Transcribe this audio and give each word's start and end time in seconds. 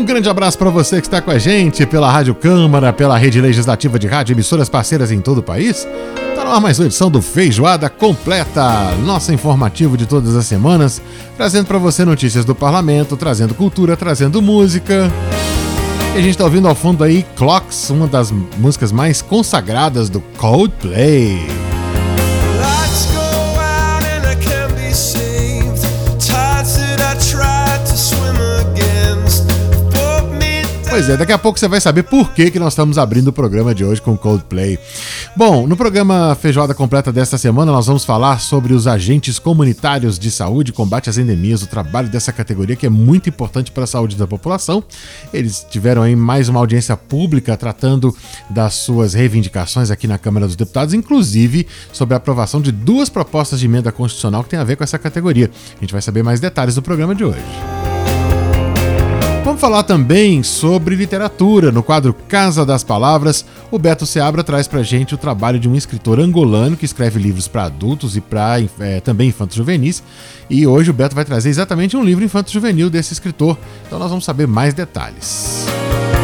Um 0.00 0.04
grande 0.04 0.30
abraço 0.30 0.56
para 0.56 0.70
você 0.70 0.98
que 0.98 1.06
está 1.06 1.20
com 1.20 1.30
a 1.30 1.38
gente 1.38 1.84
pela 1.84 2.10
Rádio 2.10 2.34
Câmara, 2.34 2.90
pela 2.90 3.18
rede 3.18 3.38
legislativa 3.38 3.98
de 3.98 4.06
rádio, 4.06 4.32
emissoras 4.32 4.66
parceiras 4.66 5.12
em 5.12 5.20
todo 5.20 5.38
o 5.38 5.42
país. 5.42 5.86
Está 6.30 6.42
no 6.42 6.50
ar 6.52 6.58
mais 6.58 6.78
uma 6.78 6.86
edição 6.86 7.10
do 7.10 7.20
Feijoada 7.20 7.90
Completa, 7.90 8.96
nosso 9.04 9.30
informativo 9.30 9.98
de 9.98 10.06
todas 10.06 10.34
as 10.34 10.46
semanas, 10.46 11.02
trazendo 11.36 11.66
para 11.66 11.76
você 11.76 12.02
notícias 12.02 12.46
do 12.46 12.54
parlamento, 12.54 13.14
trazendo 13.14 13.54
cultura, 13.54 13.94
trazendo 13.94 14.40
música. 14.40 15.12
E 16.14 16.18
a 16.18 16.22
gente 16.22 16.30
está 16.30 16.44
ouvindo 16.44 16.66
ao 16.66 16.74
fundo 16.74 17.04
aí 17.04 17.22
Clocks, 17.36 17.90
uma 17.90 18.06
das 18.06 18.30
músicas 18.30 18.90
mais 18.90 19.20
consagradas 19.20 20.08
do 20.08 20.22
Coldplay. 20.38 21.59
Pois 30.90 31.08
é, 31.08 31.16
daqui 31.16 31.32
a 31.32 31.38
pouco 31.38 31.56
você 31.56 31.68
vai 31.68 31.80
saber 31.80 32.02
por 32.02 32.32
que, 32.32 32.50
que 32.50 32.58
nós 32.58 32.72
estamos 32.72 32.98
abrindo 32.98 33.28
o 33.28 33.32
programa 33.32 33.72
de 33.72 33.84
hoje 33.84 34.02
com 34.02 34.18
Coldplay. 34.18 34.76
Bom, 35.36 35.64
no 35.64 35.76
programa 35.76 36.34
Feijoada 36.34 36.74
Completa 36.74 37.12
desta 37.12 37.38
semana, 37.38 37.70
nós 37.70 37.86
vamos 37.86 38.04
falar 38.04 38.40
sobre 38.40 38.74
os 38.74 38.88
agentes 38.88 39.38
comunitários 39.38 40.18
de 40.18 40.32
saúde, 40.32 40.72
combate 40.72 41.08
às 41.08 41.16
endemias, 41.16 41.62
o 41.62 41.68
trabalho 41.68 42.08
dessa 42.08 42.32
categoria 42.32 42.74
que 42.74 42.86
é 42.86 42.90
muito 42.90 43.28
importante 43.28 43.70
para 43.70 43.84
a 43.84 43.86
saúde 43.86 44.16
da 44.16 44.26
população. 44.26 44.82
Eles 45.32 45.64
tiveram 45.70 46.02
aí 46.02 46.16
mais 46.16 46.48
uma 46.48 46.58
audiência 46.58 46.96
pública 46.96 47.56
tratando 47.56 48.14
das 48.50 48.74
suas 48.74 49.14
reivindicações 49.14 49.92
aqui 49.92 50.08
na 50.08 50.18
Câmara 50.18 50.46
dos 50.48 50.56
Deputados, 50.56 50.92
inclusive 50.92 51.68
sobre 51.92 52.14
a 52.14 52.16
aprovação 52.16 52.60
de 52.60 52.72
duas 52.72 53.08
propostas 53.08 53.60
de 53.60 53.66
emenda 53.66 53.92
constitucional 53.92 54.42
que 54.42 54.50
tem 54.50 54.58
a 54.58 54.64
ver 54.64 54.74
com 54.74 54.82
essa 54.82 54.98
categoria. 54.98 55.48
A 55.76 55.80
gente 55.80 55.92
vai 55.92 56.02
saber 56.02 56.24
mais 56.24 56.40
detalhes 56.40 56.74
do 56.74 56.82
programa 56.82 57.14
de 57.14 57.24
hoje. 57.24 57.89
Vamos 59.60 59.74
falar 59.74 59.82
também 59.82 60.42
sobre 60.42 60.94
literatura. 60.94 61.70
No 61.70 61.82
quadro 61.82 62.14
Casa 62.14 62.64
das 62.64 62.82
Palavras, 62.82 63.44
o 63.70 63.78
Beto 63.78 64.06
Seabra 64.06 64.42
traz 64.42 64.66
pra 64.66 64.82
gente 64.82 65.14
o 65.14 65.18
trabalho 65.18 65.60
de 65.60 65.68
um 65.68 65.74
escritor 65.74 66.18
angolano 66.18 66.78
que 66.78 66.86
escreve 66.86 67.20
livros 67.20 67.46
para 67.46 67.64
adultos 67.64 68.16
e 68.16 68.22
para 68.22 68.56
é, 68.78 69.00
também 69.00 69.28
infantos 69.28 69.58
juvenis. 69.58 70.02
E 70.48 70.66
hoje 70.66 70.88
o 70.88 70.94
Beto 70.94 71.14
vai 71.14 71.26
trazer 71.26 71.50
exatamente 71.50 71.94
um 71.94 72.02
livro 72.02 72.24
infanto 72.24 72.50
juvenil 72.50 72.88
desse 72.88 73.12
escritor. 73.12 73.58
Então 73.86 73.98
nós 73.98 74.08
vamos 74.08 74.24
saber 74.24 74.46
mais 74.46 74.72
detalhes. 74.72 75.66
E 76.16 76.19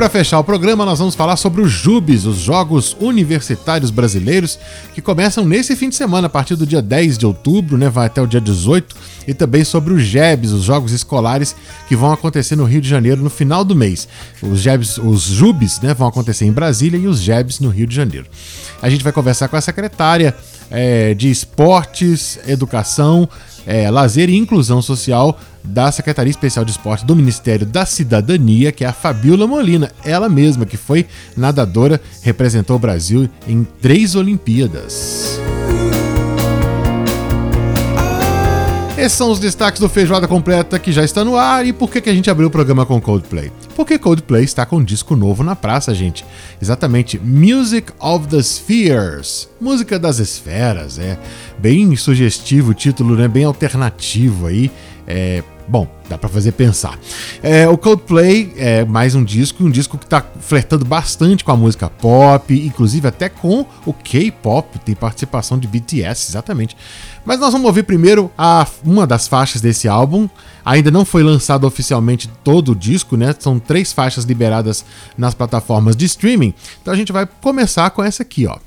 para 0.00 0.08
fechar 0.08 0.38
o 0.38 0.44
programa, 0.44 0.86
nós 0.86 0.98
vamos 0.98 1.14
falar 1.14 1.36
sobre 1.36 1.60
os 1.60 1.70
JUBs, 1.70 2.24
os 2.24 2.38
Jogos 2.38 2.96
Universitários 2.98 3.90
Brasileiros, 3.90 4.58
que 4.94 5.02
começam 5.02 5.44
nesse 5.44 5.76
fim 5.76 5.90
de 5.90 5.94
semana, 5.94 6.26
a 6.26 6.30
partir 6.30 6.56
do 6.56 6.66
dia 6.66 6.80
10 6.80 7.18
de 7.18 7.26
outubro, 7.26 7.76
né, 7.76 7.90
vai 7.90 8.06
até 8.06 8.22
o 8.22 8.26
dia 8.26 8.40
18, 8.40 8.96
e 9.28 9.34
também 9.34 9.62
sobre 9.62 9.92
os 9.92 10.02
JEBs, 10.02 10.52
os 10.52 10.64
Jogos 10.64 10.92
Escolares, 10.92 11.54
que 11.86 11.94
vão 11.94 12.10
acontecer 12.10 12.56
no 12.56 12.64
Rio 12.64 12.80
de 12.80 12.88
Janeiro 12.88 13.22
no 13.22 13.28
final 13.28 13.62
do 13.62 13.76
mês. 13.76 14.08
Os 14.40 14.60
JEBs, 14.60 14.96
os 14.96 15.20
JUBs, 15.24 15.82
né, 15.82 15.92
vão 15.92 16.08
acontecer 16.08 16.46
em 16.46 16.52
Brasília 16.52 16.96
e 16.96 17.06
os 17.06 17.20
JEBs 17.20 17.60
no 17.60 17.68
Rio 17.68 17.86
de 17.86 17.94
Janeiro. 17.94 18.26
A 18.80 18.88
gente 18.88 19.04
vai 19.04 19.12
conversar 19.12 19.48
com 19.48 19.56
a 19.56 19.60
secretária 19.60 20.34
é, 20.70 21.12
de 21.12 21.30
Esportes, 21.30 22.38
Educação, 22.46 23.28
é, 23.66 23.90
Lazer 23.90 24.30
e 24.30 24.36
Inclusão 24.36 24.80
Social 24.82 25.38
da 25.62 25.92
Secretaria 25.92 26.30
Especial 26.30 26.64
de 26.64 26.70
Esporte 26.70 27.04
do 27.04 27.14
Ministério 27.14 27.66
da 27.66 27.84
Cidadania, 27.84 28.72
que 28.72 28.84
é 28.84 28.88
a 28.88 28.92
Fabiola 28.92 29.46
Molina, 29.46 29.90
ela 30.04 30.28
mesma 30.28 30.64
que 30.64 30.76
foi 30.76 31.06
nadadora, 31.36 32.00
representou 32.22 32.76
o 32.76 32.78
Brasil 32.78 33.28
em 33.46 33.66
três 33.80 34.14
Olimpíadas. 34.14 35.38
Esses 39.00 39.16
são 39.16 39.30
os 39.30 39.38
destaques 39.38 39.80
do 39.80 39.88
Feijoada 39.88 40.28
Completa 40.28 40.78
que 40.78 40.92
já 40.92 41.02
está 41.02 41.24
no 41.24 41.34
ar. 41.34 41.66
E 41.66 41.72
por 41.72 41.90
que, 41.90 42.02
que 42.02 42.10
a 42.10 42.14
gente 42.14 42.28
abriu 42.28 42.48
o 42.48 42.50
programa 42.50 42.84
com 42.84 43.00
Coldplay? 43.00 43.50
Porque 43.80 43.98
Coldplay 43.98 44.44
está 44.44 44.66
com 44.66 44.76
um 44.76 44.84
disco 44.84 45.16
novo 45.16 45.42
na 45.42 45.56
praça, 45.56 45.94
gente. 45.94 46.22
Exatamente, 46.60 47.18
Music 47.18 47.90
of 47.98 48.28
the 48.28 48.42
Spheres. 48.42 49.48
Música 49.58 49.98
das 49.98 50.18
esferas, 50.18 50.98
é. 50.98 51.18
Bem 51.58 51.96
sugestivo 51.96 52.72
o 52.72 52.74
título, 52.74 53.16
né? 53.16 53.26
Bem 53.26 53.44
alternativo 53.44 54.48
aí. 54.48 54.70
É, 55.06 55.42
bom, 55.70 55.86
dá 56.08 56.18
para 56.18 56.28
fazer 56.28 56.50
pensar. 56.52 56.98
É, 57.42 57.68
o 57.68 57.78
Coldplay 57.78 58.52
é 58.56 58.84
mais 58.84 59.14
um 59.14 59.22
disco, 59.22 59.62
um 59.62 59.70
disco 59.70 59.96
que 59.96 60.04
tá 60.04 60.24
flertando 60.40 60.84
bastante 60.84 61.44
com 61.44 61.52
a 61.52 61.56
música 61.56 61.88
pop, 61.88 62.52
inclusive 62.52 63.06
até 63.06 63.28
com 63.28 63.64
o 63.86 63.92
K-pop, 63.92 64.80
tem 64.80 64.96
participação 64.96 65.56
de 65.56 65.68
BTS, 65.68 66.32
exatamente. 66.32 66.76
Mas 67.24 67.38
nós 67.38 67.52
vamos 67.52 67.68
ouvir 67.68 67.84
primeiro 67.84 68.32
a, 68.36 68.66
uma 68.84 69.06
das 69.06 69.28
faixas 69.28 69.60
desse 69.60 69.86
álbum. 69.86 70.28
Ainda 70.64 70.90
não 70.90 71.04
foi 71.04 71.22
lançado 71.22 71.64
oficialmente 71.66 72.28
todo 72.42 72.72
o 72.72 72.74
disco, 72.74 73.16
né? 73.16 73.32
São 73.38 73.60
três 73.60 73.92
faixas 73.92 74.24
liberadas 74.24 74.84
nas 75.16 75.34
plataformas 75.34 75.94
de 75.94 76.06
streaming. 76.06 76.52
Então 76.82 76.92
a 76.92 76.96
gente 76.96 77.12
vai 77.12 77.26
começar 77.40 77.90
com 77.90 78.02
essa 78.02 78.22
aqui, 78.22 78.46
ó. 78.46 78.58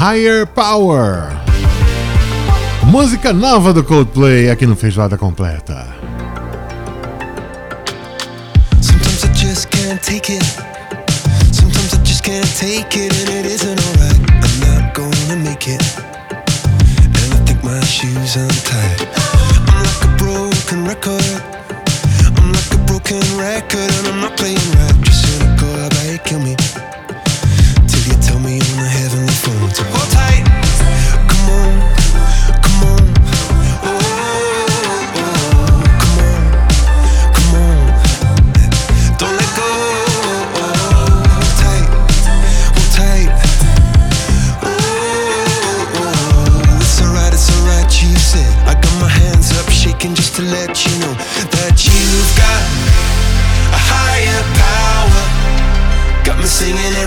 Higher 0.00 0.46
Power. 0.46 1.49
Música 2.90 3.32
nova 3.32 3.72
do 3.72 3.84
Coldplay 3.84 4.50
aqui 4.50 4.66
no 4.66 4.74
Feijoada 4.74 5.16
Completa. 5.16 5.86
Sometimes 8.82 9.24
I 9.24 9.28
just 9.28 9.68
can't 9.68 10.02
take 10.02 10.32
it. 10.32 10.42
Sometimes 11.52 11.94
I 11.94 12.02
just 12.02 12.24
can't 12.24 12.44
take 12.58 12.98
it 12.98 13.14
and 13.14 13.30
it 13.30 13.46
isn't 13.46 13.78
alright. 13.78 14.18
I'm 14.42 14.58
not 14.66 14.92
gonna 14.92 15.36
make 15.36 15.70
it. 15.70 15.80
And 17.14 17.32
I 17.32 17.38
think 17.46 17.62
my 17.62 17.80
shoes 17.84 18.34
untied. 18.34 19.06
I'm 19.70 19.84
like 19.84 20.02
a 20.02 20.16
broken 20.18 20.84
record. 20.84 21.42
I'm 22.36 22.52
like 22.52 22.74
a 22.74 22.78
broken 22.90 23.22
record 23.38 23.88
and 23.98 24.06
I'm 24.08 24.20
not 24.20 24.36
playing 24.36 24.58
right. 24.74 25.00
Just 25.04 25.30
cynical, 25.30 25.70
I 26.10 26.18
kill 26.24 26.40
me. 26.40 26.56
Till 27.86 28.02
you 28.10 28.18
tell 28.20 28.40
me 28.40 28.58
on 28.58 28.82
the 28.82 28.90
heavenly 28.90 29.32
phone 29.34 29.99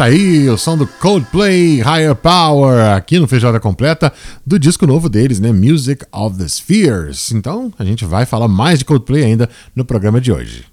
Tá 0.00 0.06
aí 0.06 0.48
o 0.48 0.56
som 0.56 0.78
do 0.78 0.86
Coldplay 0.86 1.82
Higher 1.82 2.14
Power 2.14 2.94
aqui 2.96 3.18
no 3.18 3.28
Feijoada 3.28 3.60
Completa 3.60 4.10
do 4.46 4.58
disco 4.58 4.86
novo 4.86 5.10
deles, 5.10 5.38
né? 5.38 5.52
Music 5.52 6.06
of 6.10 6.38
the 6.38 6.48
Spheres. 6.48 7.30
Então 7.32 7.70
a 7.78 7.84
gente 7.84 8.06
vai 8.06 8.24
falar 8.24 8.48
mais 8.48 8.78
de 8.78 8.86
Coldplay 8.86 9.24
ainda 9.24 9.50
no 9.76 9.84
programa 9.84 10.18
de 10.18 10.32
hoje. 10.32 10.64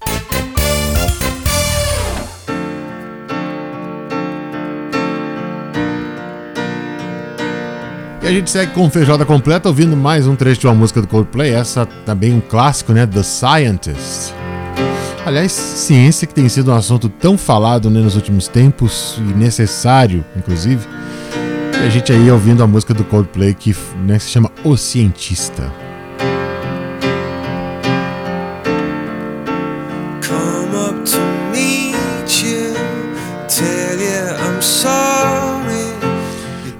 E 8.22 8.26
a 8.26 8.30
gente 8.30 8.50
segue 8.50 8.72
com 8.72 8.88
Feijoada 8.88 9.26
Completa 9.26 9.68
ouvindo 9.68 9.94
mais 9.94 10.26
um 10.26 10.34
trecho 10.34 10.62
de 10.62 10.66
uma 10.68 10.74
música 10.74 11.02
do 11.02 11.06
Coldplay, 11.06 11.52
essa 11.52 11.84
também 11.84 12.32
um 12.32 12.40
clássico, 12.40 12.94
né? 12.94 13.06
The 13.06 13.22
Scientist. 13.22 14.37
Aliás, 15.28 15.52
ciência 15.52 16.26
que 16.26 16.32
tem 16.32 16.48
sido 16.48 16.70
um 16.70 16.74
assunto 16.74 17.06
tão 17.06 17.36
falado 17.36 17.90
né, 17.90 18.00
nos 18.00 18.16
últimos 18.16 18.48
tempos 18.48 19.16
e 19.18 19.34
necessário, 19.34 20.24
inclusive. 20.34 20.88
E 21.74 21.86
a 21.86 21.90
gente 21.90 22.10
aí 22.10 22.30
ouvindo 22.30 22.62
a 22.62 22.66
música 22.66 22.94
do 22.94 23.04
Coldplay 23.04 23.52
que 23.52 23.76
né, 24.06 24.18
se 24.18 24.30
chama 24.30 24.50
O 24.64 24.74
Cientista. 24.74 25.70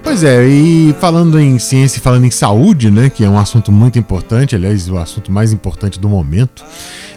Pois 0.01 0.23
é, 0.23 0.43
e 0.47 0.95
falando 0.99 1.39
em 1.39 1.59
ciência 1.59 1.99
e 1.99 2.01
falando 2.01 2.25
em 2.25 2.31
saúde, 2.31 2.89
né, 2.89 3.11
que 3.11 3.23
é 3.23 3.29
um 3.29 3.37
assunto 3.37 3.71
muito 3.71 3.99
importante, 3.99 4.55
aliás, 4.55 4.89
o 4.89 4.97
assunto 4.97 5.31
mais 5.31 5.53
importante 5.53 5.99
do 5.99 6.09
momento, 6.09 6.65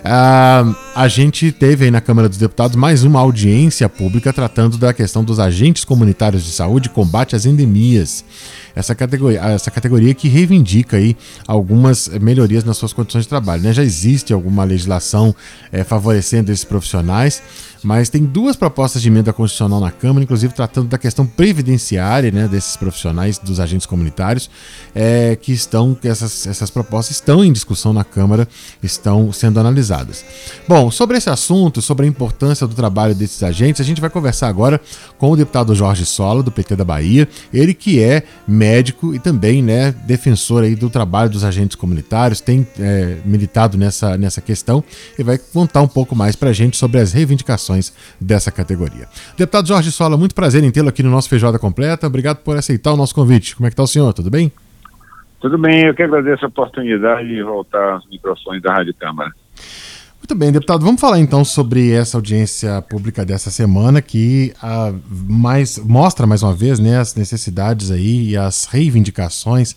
ah, 0.05 0.65
a 0.97 1.07
gente 1.07 1.53
teve 1.53 1.85
aí 1.85 1.91
na 1.91 2.01
Câmara 2.01 2.29
dos 2.29 2.39
Deputados 2.39 2.75
mais 2.75 3.05
uma 3.05 3.21
audiência 3.21 3.89
pública 3.89 4.33
tratando 4.33 4.77
da 4.77 4.93
questão 4.93 5.23
dos 5.23 5.39
agentes 5.39 5.85
comunitários 5.85 6.45
de 6.45 6.51
saúde 6.51 6.89
e 6.89 6.91
combate 6.91 7.37
às 7.37 7.47
endemias. 7.47 8.25
Essa 8.75 8.95
categoria, 8.95 9.41
essa 9.41 9.71
categoria 9.71 10.15
que 10.15 10.29
reivindica 10.29 10.97
aí 10.97 11.17
algumas 11.47 12.09
melhorias 12.09 12.65
nas 12.65 12.77
suas 12.77 12.93
condições 12.93 13.23
de 13.23 13.29
trabalho. 13.29 13.63
Né? 13.63 13.73
Já 13.73 13.83
existe 13.83 14.33
alguma 14.33 14.65
legislação 14.65 15.35
eh, 15.71 15.85
favorecendo 15.85 16.51
esses 16.51 16.65
profissionais, 16.65 17.43
mas 17.83 18.09
tem 18.09 18.25
duas 18.25 18.55
propostas 18.57 19.03
de 19.03 19.09
emenda 19.09 19.33
constitucional 19.33 19.81
na 19.81 19.91
Câmara, 19.91 20.23
inclusive 20.23 20.55
tratando 20.55 20.89
da 20.89 20.97
questão 20.97 21.27
previdenciária 21.27 22.31
né, 22.31 22.47
desses 22.47 22.77
profissionais, 22.77 23.39
dos 23.39 23.59
agentes 23.59 23.87
comunitários, 23.87 24.49
é, 24.95 25.37
que 25.37 25.53
estão, 25.53 25.95
que 25.95 26.07
essas, 26.07 26.47
essas 26.47 26.71
propostas 26.71 27.17
estão 27.17 27.45
em 27.45 27.53
discussão 27.53 27.93
na 27.93 28.05
Câmara, 28.05 28.47
estão 28.83 29.33
sendo 29.33 29.59
analisadas. 29.59 30.25
Bom, 30.69 30.91
sobre 30.91 31.17
esse 31.17 31.29
assunto, 31.29 31.83
sobre 31.83 32.07
a 32.07 32.09
importância 32.09 32.67
do 32.67 32.75
trabalho 32.75 33.15
desses 33.15 33.43
agentes, 33.43 33.81
a 33.81 33.85
gente 33.85 34.01
vai 34.01 34.11
conversar 34.11 34.49
agora 34.49 34.81
com 35.19 35.31
o 35.31 35.37
deputado 35.37 35.75
Jorge 35.75 36.07
Sola, 36.07 36.43
do 36.43 36.53
PT 36.53 36.77
da 36.77 36.85
Bahia, 36.85 37.29
ele 37.53 37.75
que 37.75 38.01
é 38.01 38.23
médico 38.63 39.13
e 39.13 39.19
também 39.19 39.61
né, 39.61 39.91
defensor 40.07 40.63
aí 40.63 40.77
do 40.77 40.89
trabalho 40.89 41.29
dos 41.29 41.43
agentes 41.43 41.75
comunitários, 41.75 42.41
tem 42.41 42.65
é, 42.79 43.17
militado 43.25 43.77
nessa, 43.77 44.17
nessa 44.17 44.41
questão 44.41 44.85
e 45.19 45.23
vai 45.25 45.37
contar 45.37 45.83
um 45.83 45.89
pouco 45.89 46.15
mais 46.15 46.37
para 46.37 46.51
a 46.51 46.53
gente 46.53 46.77
sobre 46.77 47.01
as 47.01 47.13
reivindicações 47.13 47.93
dessa 48.21 48.53
categoria. 48.53 49.09
Deputado 49.37 49.67
Jorge 49.67 49.91
Sola, 49.91 50.17
muito 50.17 50.33
prazer 50.33 50.63
em 50.63 50.71
tê-lo 50.71 50.91
aqui 50.91 51.03
no 51.03 51.11
nosso 51.11 51.29
Feijoada 51.29 51.59
Completa. 51.59 52.07
Obrigado 52.07 52.39
por 52.39 52.57
aceitar 52.57 52.93
o 52.93 52.97
nosso 52.97 53.13
convite. 53.13 53.57
Como 53.57 53.67
é 53.67 53.71
que 53.71 53.75
está 53.75 53.83
o 53.83 53.87
senhor? 53.89 54.13
Tudo 54.13 54.31
bem? 54.31 54.53
Tudo 55.41 55.59
bem, 55.59 55.87
eu 55.87 55.93
que 55.93 56.05
agradeço 56.05 56.45
a 56.45 56.49
oportunidade 56.49 57.27
de 57.27 57.43
voltar 57.43 57.95
aos 57.95 58.09
microfones 58.09 58.63
da 58.63 58.75
Rádio 58.75 58.95
Câmara. 58.95 59.33
Muito 60.23 60.37
bem, 60.37 60.53
deputado. 60.53 60.85
Vamos 60.85 61.01
falar 61.01 61.19
então 61.19 61.45
sobre 61.45 61.91
essa 61.91 62.17
audiência 62.17 62.81
pública 62.81 63.27
dessa 63.27 63.51
semana 63.51 64.01
que 64.01 64.55
ah, 64.63 64.95
mais, 65.11 65.79
mostra 65.79 66.29
mais 66.29 66.45
uma 66.45 66.55
vez 66.55 66.79
né, 66.79 66.97
as 66.97 67.17
necessidades 67.17 67.91
aí 67.91 68.31
e 68.31 68.37
as 68.37 68.67
reivindicações 68.67 69.75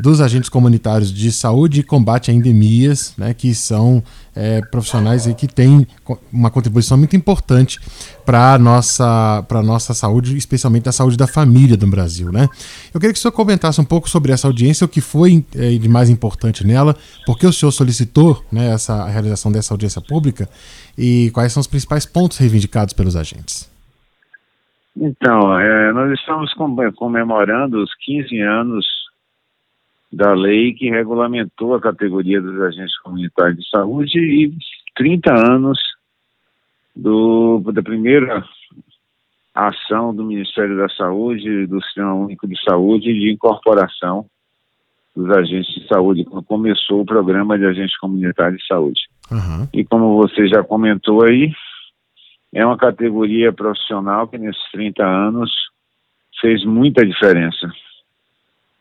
dos 0.00 0.20
agentes 0.20 0.48
comunitários 0.48 1.12
de 1.12 1.30
saúde 1.30 1.80
e 1.80 1.82
combate 1.82 2.30
a 2.30 2.34
endemias, 2.34 3.14
né, 3.18 3.34
que 3.34 3.54
são 3.54 4.02
é, 4.34 4.62
profissionais 4.62 5.26
aí 5.26 5.34
que 5.34 5.46
têm 5.46 5.86
uma 6.32 6.50
contribuição 6.50 6.96
muito 6.96 7.14
importante 7.14 7.78
para 8.24 8.54
a 8.54 8.58
nossa, 8.58 9.44
nossa 9.62 9.92
saúde, 9.92 10.36
especialmente 10.36 10.88
a 10.88 10.92
saúde 10.92 11.16
da 11.16 11.26
família 11.26 11.76
do 11.76 11.86
Brasil. 11.86 12.32
Né? 12.32 12.48
Eu 12.94 13.00
queria 13.00 13.12
que 13.12 13.18
o 13.18 13.22
senhor 13.22 13.32
comentasse 13.32 13.80
um 13.80 13.84
pouco 13.84 14.08
sobre 14.08 14.32
essa 14.32 14.46
audiência, 14.46 14.84
o 14.84 14.88
que 14.88 15.00
foi 15.00 15.44
é, 15.54 15.70
de 15.72 15.88
mais 15.88 16.08
importante 16.08 16.66
nela, 16.66 16.96
porque 17.26 17.46
o 17.46 17.52
senhor 17.52 17.72
solicitou 17.72 18.42
né, 18.50 18.72
essa, 18.72 18.94
a 18.94 19.08
realização 19.08 19.52
dessa 19.52 19.74
audiência 19.74 20.00
pública 20.00 20.48
e 20.96 21.30
quais 21.34 21.52
são 21.52 21.60
os 21.60 21.66
principais 21.66 22.06
pontos 22.06 22.38
reivindicados 22.38 22.94
pelos 22.94 23.16
agentes. 23.16 23.70
Então, 24.96 25.58
é, 25.58 25.92
nós 25.92 26.12
estamos 26.18 26.52
com- 26.54 26.76
comemorando 26.96 27.82
os 27.82 27.90
15 28.04 28.40
anos 28.40 28.99
da 30.12 30.32
lei 30.34 30.72
que 30.74 30.90
regulamentou 30.90 31.74
a 31.74 31.80
categoria 31.80 32.40
dos 32.40 32.60
agentes 32.60 32.98
comunitários 32.98 33.58
de 33.58 33.68
saúde 33.68 34.18
e 34.18 34.52
30 34.96 35.32
anos 35.52 35.78
do, 36.94 37.60
da 37.72 37.82
primeira 37.82 38.44
ação 39.54 40.14
do 40.14 40.24
Ministério 40.24 40.76
da 40.76 40.88
Saúde, 40.88 41.66
do 41.66 41.82
Sistema 41.82 42.14
Único 42.14 42.46
de 42.46 42.60
Saúde, 42.62 43.12
de 43.12 43.30
incorporação 43.30 44.26
dos 45.14 45.30
agentes 45.30 45.74
de 45.74 45.86
saúde, 45.88 46.24
quando 46.24 46.44
começou 46.44 47.00
o 47.00 47.06
programa 47.06 47.58
de 47.58 47.66
agentes 47.66 47.96
comunitários 47.98 48.60
de 48.60 48.66
saúde. 48.66 49.00
Aham. 49.30 49.68
E 49.72 49.84
como 49.84 50.16
você 50.16 50.48
já 50.48 50.62
comentou 50.62 51.22
aí, 51.24 51.52
é 52.52 52.64
uma 52.64 52.76
categoria 52.76 53.52
profissional 53.52 54.26
que 54.28 54.38
nesses 54.38 54.62
30 54.72 55.04
anos 55.04 55.50
fez 56.40 56.64
muita 56.64 57.04
diferença. 57.04 57.70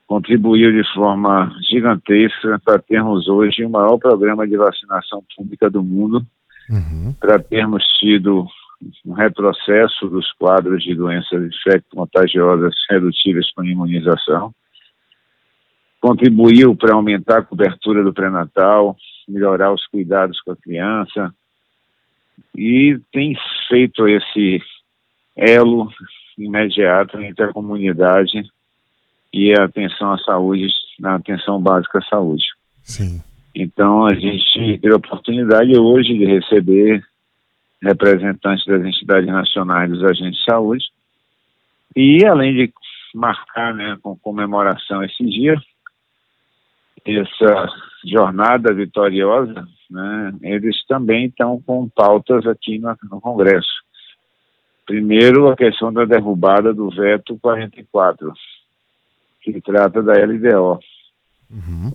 Contribuiu 0.09 0.71
de 0.71 0.83
forma 0.91 1.55
gigantesca 1.69 2.59
para 2.65 2.79
termos 2.79 3.27
hoje 3.27 3.63
o 3.63 3.69
maior 3.69 3.99
programa 3.99 4.47
de 4.47 4.57
vacinação 4.57 5.23
pública 5.37 5.69
do 5.69 5.83
mundo, 5.83 6.25
Uhum. 6.67 7.13
para 7.19 7.37
termos 7.37 7.83
tido 7.99 8.47
um 9.05 9.13
retrocesso 9.13 10.09
dos 10.09 10.31
quadros 10.33 10.83
de 10.83 10.95
doenças 10.95 11.43
infecto-contagiosas 11.43 12.73
redutíveis 12.89 13.51
com 13.53 13.63
imunização. 13.63 14.51
Contribuiu 16.01 16.75
para 16.75 16.95
aumentar 16.95 17.39
a 17.39 17.43
cobertura 17.43 18.03
do 18.03 18.11
pré-natal, 18.11 18.97
melhorar 19.27 19.71
os 19.71 19.85
cuidados 19.85 20.41
com 20.41 20.53
a 20.53 20.57
criança, 20.57 21.31
e 22.57 22.99
tem 23.11 23.37
feito 23.67 24.07
esse 24.07 24.59
elo 25.35 25.87
imediato 26.35 27.21
entre 27.21 27.45
a 27.45 27.53
comunidade 27.53 28.43
e 29.33 29.53
a 29.57 29.65
atenção 29.65 30.13
à 30.13 30.17
saúde, 30.19 30.67
na 30.99 31.15
atenção 31.15 31.61
básica 31.61 31.99
à 31.99 32.03
saúde. 32.03 32.45
Sim. 32.83 33.21
Então, 33.53 34.05
a 34.05 34.13
gente 34.13 34.79
teve 34.79 34.93
a 34.93 34.97
oportunidade 34.97 35.77
hoje 35.77 36.17
de 36.17 36.25
receber 36.25 37.03
representantes 37.81 38.65
das 38.65 38.83
entidades 38.83 39.27
nacionais 39.27 39.89
dos 39.89 40.03
agentes 40.03 40.39
de 40.39 40.45
saúde 40.45 40.85
e, 41.95 42.25
além 42.25 42.53
de 42.53 42.73
marcar 43.13 43.73
né, 43.73 43.97
com 44.01 44.17
comemoração 44.17 45.03
esse 45.03 45.23
dia, 45.25 45.55
essa 47.05 47.67
jornada 48.05 48.73
vitoriosa, 48.73 49.67
né, 49.89 50.33
eles 50.41 50.85
também 50.85 51.25
estão 51.25 51.61
com 51.61 51.87
pautas 51.89 52.45
aqui 52.45 52.77
no, 52.77 52.95
no 53.09 53.21
Congresso. 53.21 53.83
Primeiro, 54.85 55.49
a 55.49 55.55
questão 55.55 55.93
da 55.93 56.05
derrubada 56.05 56.73
do 56.73 56.89
veto 56.89 57.37
44, 57.39 58.33
que 59.41 59.61
trata 59.61 60.01
da 60.01 60.13
LDO. 60.13 60.79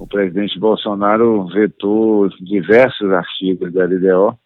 o 0.00 0.06
presidente 0.06 0.58
Bolsonaro 0.58 1.46
vetou 1.46 2.28
diversos 2.40 3.10
artigos 3.12 3.72
da 3.72 3.84
LDO, 3.84 4.36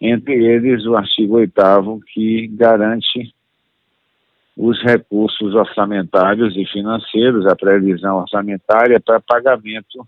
entre 0.00 0.34
eles 0.44 0.84
o 0.86 0.96
artigo 0.96 1.36
8 1.36 1.52
que 2.12 2.46
garante 2.48 3.34
os 4.56 4.78
recursos 4.82 5.54
orçamentários 5.54 6.54
e 6.56 6.66
financeiros, 6.66 7.46
a 7.46 7.56
previsão 7.56 8.18
orçamentária 8.18 9.00
para 9.00 9.20
pagamento 9.20 10.06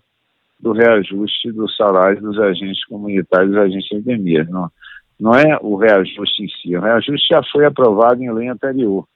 do 0.59 0.71
reajuste 0.73 1.51
do 1.51 1.67
salário 1.69 2.21
dos 2.21 2.39
agentes 2.39 2.85
comunitários 2.85 3.49
e 3.49 3.53
dos 3.55 3.63
agentes 3.63 3.89
de 3.89 3.95
endemias. 3.95 4.47
Não, 4.49 4.71
não 5.19 5.33
é 5.33 5.57
o 5.61 5.75
reajuste 5.75 6.43
em 6.43 6.49
si, 6.49 6.75
o 6.75 6.81
reajuste 6.81 7.27
já 7.31 7.41
foi 7.51 7.65
aprovado 7.65 8.21
em 8.21 8.31
lei 8.31 8.47
anterior, 8.47 9.07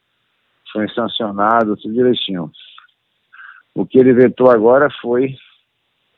foi 0.71 0.89
sancionado, 0.89 1.77
tudo 1.77 1.93
direitinho. 1.93 2.51
O 3.77 3.85
que 3.85 3.99
ele 3.99 4.11
vetou 4.11 4.49
agora 4.49 4.89
foi 4.99 5.35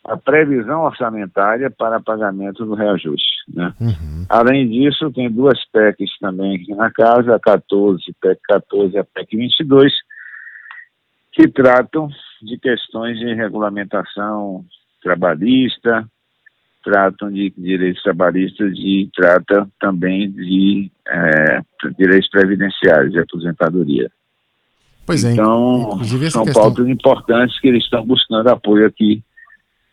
a 0.06 0.16
previsão 0.16 0.84
orçamentária 0.84 1.70
para 1.70 2.00
pagamento 2.00 2.66
do 2.66 2.74
reajuste. 2.74 3.44
Né? 3.54 3.74
Uhum. 3.82 4.26
Além 4.30 4.70
disso, 4.70 5.12
tem 5.12 5.30
duas 5.30 5.60
PECs 5.66 6.18
também 6.22 6.56
aqui 6.56 6.74
na 6.74 6.90
casa, 6.90 7.36
a 7.36 7.40
14, 7.40 8.02
PEC 8.22 8.40
14 8.48 8.96
e 8.96 8.98
a 8.98 9.04
PEC 9.04 9.36
22, 9.36 9.92
que 11.34 11.50
tratam 11.50 12.08
de 12.42 12.58
questões 12.58 13.20
de 13.20 13.34
regulamentação 13.34 14.64
trabalhista, 15.04 16.08
tratam 16.82 17.30
de 17.30 17.54
direitos 17.58 18.02
trabalhistas 18.02 18.72
e 18.78 19.10
tratam 19.14 19.70
também 19.82 20.32
de 20.32 20.90
eh, 21.06 21.62
direitos 21.98 22.30
previdenciários, 22.30 23.12
de 23.12 23.20
aposentadoria. 23.20 24.10
Pois 25.10 25.24
é, 25.24 25.32
Então, 25.32 26.00
essa 26.02 26.30
são 26.30 26.46
questão. 26.46 26.62
pautas 26.62 26.88
importantes 26.88 27.60
que 27.60 27.68
eles 27.68 27.84
estão 27.84 28.06
buscando 28.06 28.48
apoio 28.48 28.86
aqui 28.86 29.24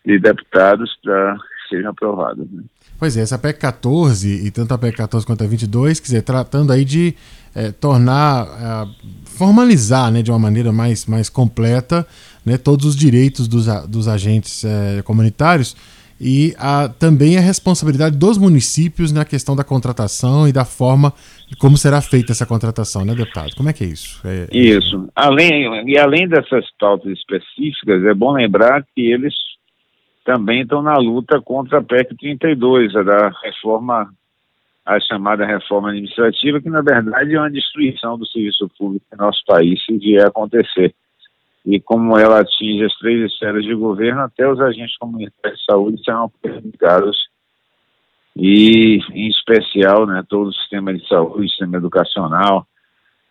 de 0.05 0.19
deputados 0.19 0.95
para 1.03 1.35
que 1.35 1.75
sejam 1.75 1.89
aprovadas. 1.89 2.45
né? 2.51 2.63
Pois 2.99 3.17
é, 3.17 3.21
essa 3.21 3.35
PEC 3.39 3.59
14 3.59 4.45
e 4.45 4.51
tanto 4.51 4.75
a 4.75 4.77
PEC 4.77 4.95
14 4.95 5.25
quanto 5.25 5.43
a 5.43 5.47
22, 5.47 5.99
quer 5.99 6.05
dizer, 6.05 6.21
tratando 6.21 6.71
aí 6.71 6.85
de 6.85 7.15
eh, 7.55 7.71
tornar, 7.71 8.43
ah, 8.43 8.87
formalizar, 9.25 10.11
né, 10.11 10.21
de 10.21 10.29
uma 10.29 10.37
maneira 10.39 10.71
mais, 10.71 11.07
mais 11.07 11.29
completa, 11.29 12.05
né, 12.45 12.55
todos 12.57 12.85
os 12.85 12.95
direitos 12.95 13.47
dos, 13.47 13.65
dos 13.87 14.07
agentes 14.07 14.63
eh, 14.63 15.01
comunitários 15.03 15.75
e 16.19 16.53
a, 16.57 16.89
também 16.89 17.37
a 17.37 17.41
responsabilidade 17.41 18.17
dos 18.17 18.37
municípios 18.37 19.11
na 19.11 19.23
questão 19.23 19.55
da 19.55 19.63
contratação 19.63 20.47
e 20.47 20.51
da 20.51 20.65
forma 20.65 21.13
como 21.59 21.77
será 21.77 22.01
feita 22.01 22.31
essa 22.31 22.45
contratação, 22.45 23.05
né, 23.05 23.15
deputado? 23.15 23.55
Como 23.55 23.69
é 23.69 23.73
que 23.73 23.83
é 23.83 23.87
isso? 23.87 24.19
É- 24.27 24.47
Isso. 24.51 25.07
Além, 25.15 25.89
e 25.89 25.97
além 25.97 26.27
dessas 26.27 26.65
pautas 26.77 27.11
específicas, 27.13 28.03
é 28.03 28.13
bom 28.13 28.33
lembrar 28.33 28.83
que 28.93 29.01
eles 29.01 29.33
também 30.25 30.63
estão 30.63 30.81
na 30.81 30.97
luta 30.97 31.39
contra 31.39 31.79
a 31.79 31.83
PEC 31.83 32.15
32, 32.17 32.95
a 32.97 33.03
da 33.03 33.31
reforma, 33.43 34.09
a 34.85 34.99
chamada 34.99 35.45
reforma 35.45 35.89
administrativa, 35.89 36.59
que 36.59 36.69
na 36.69 36.81
verdade 36.81 37.33
é 37.33 37.39
uma 37.39 37.49
destruição 37.49 38.17
do 38.17 38.27
serviço 38.27 38.69
público 38.77 39.05
em 39.13 39.17
nosso 39.17 39.41
país 39.45 39.81
se 39.85 39.97
vier 39.97 40.27
acontecer. 40.27 40.93
E 41.67 41.81
como 41.81 42.17
ela 42.17 42.39
atinge 42.39 42.85
as 42.85 42.97
três 42.97 43.29
esferas 43.29 43.65
de 43.65 43.75
governo, 43.75 44.21
até 44.21 44.49
os 44.49 44.57
agentes 44.61 44.95
comunitários 44.97 45.59
de 45.59 45.65
saúde 45.65 46.01
serão 46.01 46.31
prejudicados 46.41 47.17
e, 48.37 48.99
em 49.11 49.27
especial, 49.27 50.07
né, 50.07 50.23
todo 50.29 50.47
o 50.47 50.53
sistema 50.53 50.93
de 50.93 51.05
saúde, 51.09 51.49
sistema 51.49 51.75
educacional, 51.75 52.65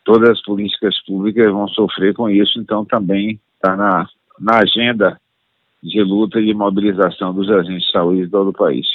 todas 0.05 0.29
as 0.29 0.43
políticas 0.43 0.95
públicas 1.07 1.51
vão 1.51 1.67
sofrer 1.69 2.13
com 2.13 2.29
isso, 2.29 2.61
então 2.61 2.85
também 2.85 3.41
está 3.55 3.75
na, 3.75 4.07
na 4.39 4.59
agenda 4.59 5.19
de 5.83 6.03
luta 6.03 6.39
e 6.39 6.45
de 6.45 6.53
mobilização 6.53 7.33
dos 7.33 7.49
agentes 7.51 7.87
de 7.87 7.93
saúde 7.93 8.25
de 8.27 8.31
todo 8.31 8.51
o 8.51 8.53
país. 8.53 8.87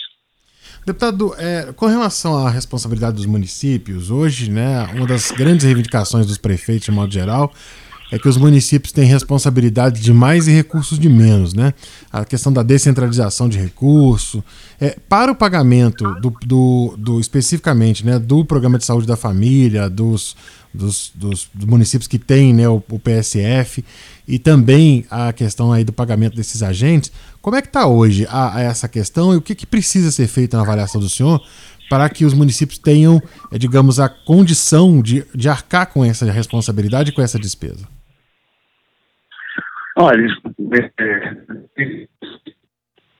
Deputado, 0.86 1.34
é, 1.40 1.74
com 1.74 1.88
relação 1.88 2.46
à 2.46 2.50
responsabilidade 2.50 3.16
dos 3.16 3.26
municípios, 3.26 4.12
hoje, 4.12 4.52
né, 4.52 4.86
uma 4.96 5.08
das 5.08 5.32
grandes 5.32 5.66
reivindicações 5.66 6.28
dos 6.28 6.38
prefeitos, 6.38 6.86
de 6.86 6.92
modo 6.92 7.12
geral, 7.12 7.52
é 8.12 8.20
que 8.20 8.28
os 8.28 8.36
municípios 8.38 8.92
têm 8.92 9.06
responsabilidade 9.06 10.02
de 10.02 10.12
mais 10.14 10.48
e 10.48 10.52
recursos 10.52 11.00
de 11.00 11.08
menos, 11.08 11.54
né? 11.54 11.74
A 12.12 12.26
questão 12.26 12.52
da 12.52 12.62
descentralização 12.62 13.48
de 13.48 13.58
recurso. 13.58 14.44
É, 14.80 14.98
para 15.08 15.32
o 15.32 15.36
pagamento 15.36 16.04
do, 16.16 16.30
do, 16.46 16.96
do- 16.98 17.20
especificamente 17.20 18.06
né, 18.06 18.20
do 18.20 18.44
programa 18.44 18.78
de 18.78 18.86
saúde 18.86 19.08
da 19.08 19.16
família, 19.16 19.90
dos, 19.90 20.36
dos, 20.74 21.12
dos- 21.16 21.48
municípios 21.66 22.08
que 22.08 22.20
têm 22.20 22.54
né, 22.54 22.68
o, 22.68 22.84
o 22.90 23.00
PSF 23.00 23.84
e 24.28 24.38
também 24.38 25.06
a 25.10 25.32
questão 25.32 25.72
aí 25.72 25.84
do 25.84 25.94
pagamento 25.94 26.36
desses 26.36 26.62
agentes, 26.62 27.12
como 27.42 27.56
é 27.56 27.62
que 27.62 27.68
está 27.70 27.88
hoje 27.88 28.28
a, 28.30 28.58
a 28.58 28.62
essa 28.62 28.88
questão 28.88 29.34
e 29.34 29.38
o 29.38 29.42
que, 29.42 29.56
que 29.56 29.66
precisa 29.66 30.12
ser 30.12 30.28
feito 30.28 30.56
na 30.58 30.64
avaliação 30.64 31.00
do 31.00 31.10
senhor 31.10 31.42
para 31.90 32.08
que 32.10 32.24
os 32.26 32.34
municípios 32.34 32.78
tenham, 32.80 33.22
eh, 33.52 33.58
digamos, 33.58 34.00
a 34.00 34.08
condição 34.08 35.02
de, 35.02 35.26
de 35.36 35.50
arcar 35.50 35.88
com 35.88 36.06
essa 36.06 36.30
responsabilidade 36.32 37.10
e 37.10 37.14
com 37.14 37.22
essa 37.22 37.38
despesa? 37.40 37.86
Olha, 39.98 40.26
é, 41.78 42.08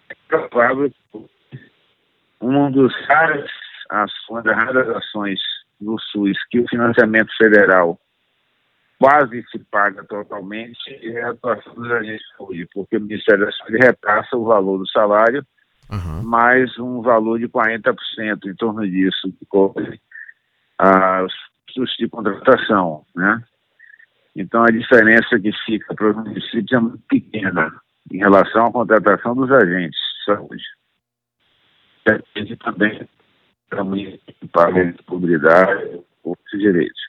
é 0.10 0.16
provável 0.28 0.90
que 0.90 1.30
um 2.42 2.72
dos 2.72 2.94
raras, 3.08 3.50
as, 3.90 4.12
uma 4.30 4.42
das 4.42 4.56
raras 4.56 4.90
ações 4.90 5.40
no 5.80 6.00
SUS 6.00 6.38
que 6.50 6.60
o 6.60 6.68
financiamento 6.68 7.32
federal 7.38 8.00
quase 8.98 9.44
se 9.50 9.60
paga 9.72 10.04
totalmente 10.04 10.78
é 11.02 11.24
a 11.24 11.32
atuação 11.32 11.74
dos 11.74 11.92
agentes 11.92 12.22
de 12.22 12.38
saúde, 12.38 12.70
porque 12.74 12.98
o 12.98 13.02
Ministério 13.02 13.46
da 13.46 13.52
Saúde 13.52 13.78
repassa 13.78 14.38
o 14.38 14.46
valor 14.46 14.78
do 14.78 14.88
salário 14.88 15.46
Aham. 15.90 16.22
mais 16.22 16.78
um 16.78 17.02
valor 17.02 17.40
de 17.40 17.50
40% 17.50 17.96
em 18.46 18.56
torno 18.56 18.88
disso, 18.88 19.34
que 19.40 19.46
cobre 19.48 20.00
as 20.78 21.34
custos 21.74 21.98
de 21.98 22.08
contratação, 22.08 23.04
né? 23.16 23.44
Então, 24.36 24.64
a 24.64 24.72
diferença 24.72 25.40
que 25.40 25.52
fica 25.66 25.94
para 25.94 26.10
os 26.12 26.16
municípios 26.16 26.72
é 26.72 26.80
muito 26.80 27.04
pequena 27.08 27.72
em 28.12 28.18
relação 28.18 28.68
à 28.68 28.72
contratação 28.72 29.36
dos 29.36 29.52
agentes 29.52 30.00
de 30.00 30.26
saúde. 30.26 30.64
Depende 32.06 32.56
também 32.58 33.08
da 33.70 33.84
município 33.84 34.50
paga 34.52 34.94
publicidade, 35.06 36.02
outros 36.24 36.60
direitos. 36.60 37.02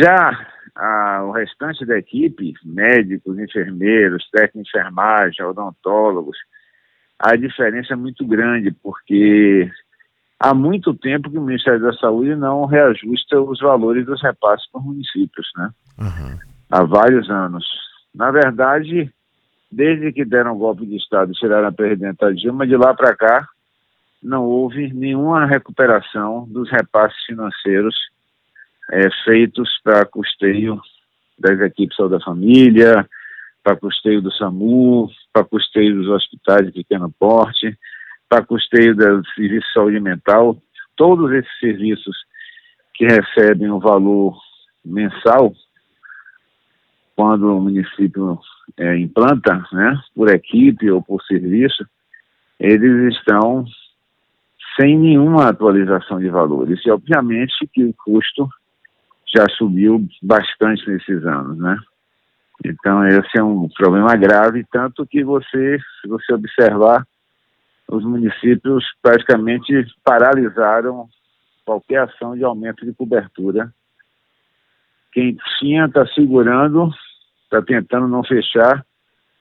Já 0.00 0.46
a- 0.74 1.24
o 1.24 1.32
restante 1.32 1.84
da 1.84 1.98
equipe, 1.98 2.54
médicos, 2.64 3.38
enfermeiros, 3.38 4.28
técnicos 4.30 4.70
de 4.70 4.78
enfermagem, 4.78 5.44
odontólogos, 5.44 6.36
a 7.18 7.36
diferença 7.36 7.94
é 7.94 7.96
muito 7.96 8.26
grande, 8.26 8.70
porque 8.82 9.70
há 10.38 10.54
muito 10.54 10.94
tempo 10.94 11.30
que 11.30 11.38
o 11.38 11.42
Ministério 11.42 11.80
da 11.80 11.92
Saúde 11.94 12.34
não 12.34 12.64
reajusta 12.64 13.40
os 13.40 13.60
valores 13.60 14.06
dos 14.06 14.22
repasses 14.22 14.70
para 14.70 14.80
os 14.80 14.86
municípios, 14.86 15.50
né? 15.56 15.70
Aham. 16.02 16.38
Há 16.70 16.82
vários 16.82 17.30
anos. 17.30 17.64
Na 18.14 18.30
verdade, 18.30 19.10
desde 19.70 20.12
que 20.12 20.24
deram 20.24 20.52
o 20.52 20.58
golpe 20.58 20.84
de 20.84 20.96
Estado 20.96 21.30
e 21.30 21.34
tiraram 21.34 21.68
a 21.68 21.72
presidenta 21.72 22.34
Dilma, 22.34 22.66
de 22.66 22.76
lá 22.76 22.92
para 22.92 23.14
cá, 23.14 23.48
não 24.22 24.44
houve 24.44 24.92
nenhuma 24.92 25.46
recuperação 25.46 26.46
dos 26.48 26.70
repasses 26.70 27.18
financeiros 27.24 27.94
eh, 28.90 29.08
feitos 29.24 29.68
para 29.82 30.04
custeio 30.04 30.80
das 31.38 31.58
equipes 31.60 31.96
da 32.10 32.20
família, 32.20 33.08
para 33.62 33.76
custeio 33.76 34.20
do 34.20 34.32
SAMU, 34.32 35.08
para 35.32 35.44
custeio 35.44 35.96
dos 35.96 36.08
hospitais 36.08 36.66
de 36.66 36.72
pequeno 36.72 37.12
porte, 37.18 37.76
para 38.28 38.44
custeio 38.44 38.94
do 38.94 39.22
serviço 39.34 39.66
de 39.66 39.72
saúde 39.72 40.00
mental, 40.00 40.56
todos 40.96 41.30
esses 41.32 41.58
serviços 41.60 42.16
que 42.94 43.06
recebem 43.06 43.70
o 43.70 43.78
valor 43.78 44.36
mensal 44.84 45.52
quando 47.14 47.56
o 47.56 47.60
município 47.60 48.38
eh, 48.76 48.96
implanta, 48.96 49.64
né, 49.72 50.00
por 50.14 50.28
equipe 50.30 50.90
ou 50.90 51.02
por 51.02 51.22
serviço, 51.24 51.86
eles 52.58 53.14
estão 53.14 53.64
sem 54.80 54.98
nenhuma 54.98 55.48
atualização 55.48 56.18
de 56.18 56.28
valores. 56.28 56.80
E, 56.84 56.90
obviamente, 56.90 57.66
que 57.72 57.84
o 57.84 57.94
custo 57.94 58.48
já 59.34 59.46
subiu 59.56 60.06
bastante 60.22 60.88
nesses 60.88 61.24
anos, 61.24 61.58
né? 61.58 61.76
Então, 62.64 63.04
esse 63.06 63.38
é 63.38 63.42
um 63.42 63.68
problema 63.68 64.14
grave, 64.14 64.64
tanto 64.70 65.06
que 65.06 65.24
você, 65.24 65.78
se 66.00 66.08
você 66.08 66.32
observar, 66.32 67.04
os 67.88 68.04
municípios 68.04 68.84
praticamente 69.02 69.84
paralisaram 70.04 71.08
qualquer 71.64 72.02
ação 72.02 72.36
de 72.36 72.44
aumento 72.44 72.84
de 72.84 72.92
cobertura. 72.92 73.72
Quem 75.12 75.36
tinha 75.58 75.86
está 75.86 76.06
segurando, 76.08 76.90
está 77.44 77.60
tentando 77.62 78.08
não 78.08 78.24
fechar, 78.24 78.84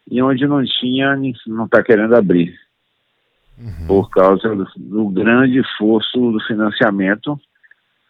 e 0.09 0.21
onde 0.21 0.45
não 0.45 0.63
tinha, 0.63 1.15
não 1.47 1.65
está 1.65 1.81
querendo 1.83 2.15
abrir 2.15 2.53
por 3.87 4.09
causa 4.09 4.55
do, 4.55 4.65
do 4.75 5.09
grande 5.09 5.59
esforço 5.59 6.31
do 6.31 6.39
financiamento, 6.45 7.39